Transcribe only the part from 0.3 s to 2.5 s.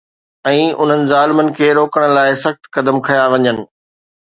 ۽ انهن ظالمن کي روڪڻ لاءِ